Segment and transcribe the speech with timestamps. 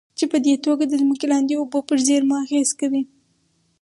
[0.17, 3.03] چې پدې توګه د ځمکې لاندې اوبو پر زېرمو اغېز کوي.